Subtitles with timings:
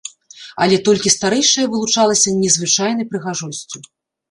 [0.65, 3.87] Але толькі старэйшая вылучалася незвычайнай прыгажосцю.